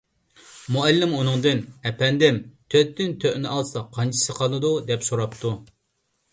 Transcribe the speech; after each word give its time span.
مۇئەللىم 0.75 1.13
ئۇنىڭدىن:_ 1.17 1.61
ئەپەندىم، 1.89 2.41
تۆتتىن 2.75 3.15
تۆتنى 3.27 3.53
ئالسا 3.53 3.87
قانچىسى 4.01 4.39
قالىدۇ؟_ 4.43 4.75
دەپ 4.91 5.09
سوراپتۇ. 5.13 5.57